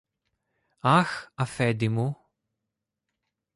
Αχ, 0.93 1.31
Αφέντη 1.35 1.87
μου! 1.89 2.17